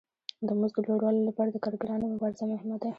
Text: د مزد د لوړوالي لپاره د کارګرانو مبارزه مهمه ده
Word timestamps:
د 0.47 0.49
مزد 0.59 0.75
د 0.83 0.85
لوړوالي 0.87 1.21
لپاره 1.29 1.49
د 1.51 1.57
کارګرانو 1.65 2.11
مبارزه 2.13 2.43
مهمه 2.51 2.77
ده 2.81 2.89